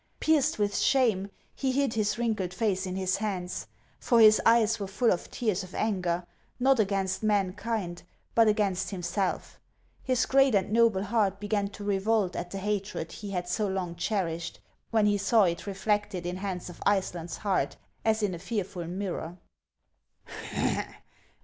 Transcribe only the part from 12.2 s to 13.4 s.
at the hatred he